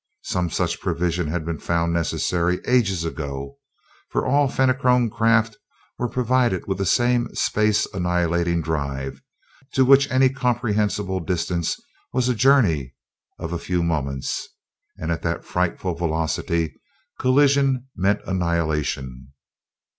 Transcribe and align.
Some 0.23 0.49
such 0.49 0.81
provision 0.81 1.27
had 1.27 1.45
been 1.45 1.59
found 1.59 1.93
necessary 1.93 2.59
ages 2.65 3.05
ago, 3.05 3.59
for 4.09 4.25
all 4.25 4.47
Fenachrone 4.47 5.11
craft 5.11 5.57
were 5.99 6.09
provided 6.09 6.65
with 6.65 6.79
the 6.79 6.87
same 6.87 7.27
space 7.35 7.85
annihilating 7.93 8.63
drive, 8.63 9.21
to 9.73 9.85
which 9.85 10.09
any 10.09 10.29
comprehensible 10.29 11.19
distance 11.19 11.79
was 12.13 12.25
but 12.25 12.33
a 12.33 12.37
journey 12.37 12.95
of 13.37 13.53
a 13.53 13.59
few 13.59 13.83
moments, 13.83 14.47
and 14.97 15.11
at 15.11 15.21
that 15.21 15.45
frightful 15.45 15.93
velocity 15.93 16.73
collision 17.19 17.85
meant 17.95 18.21
annihilation. 18.25 19.33